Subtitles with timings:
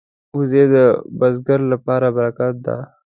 [0.37, 0.75] وزې د
[1.19, 2.77] بزګر لپاره برکت ده